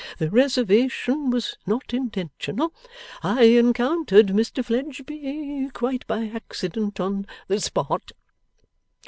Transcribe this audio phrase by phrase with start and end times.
[0.17, 2.73] The reservation was not intentional.
[3.21, 8.11] I encountered Mr Fledgeby, quite by accident, on the spot.